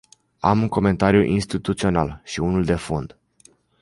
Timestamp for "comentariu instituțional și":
0.67-2.39